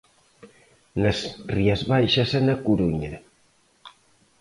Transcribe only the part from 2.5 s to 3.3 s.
Coruña.